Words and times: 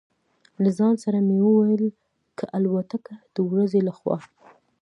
له 0.63 0.69
ځان 0.77 0.95
سره 1.03 1.17
مې 1.27 1.37
وویل: 1.45 1.85
که 2.37 2.45
الوتکه 2.57 3.15
د 3.35 3.37
ورځې 3.49 3.79
له 3.87 3.93
خوا. 3.97 4.17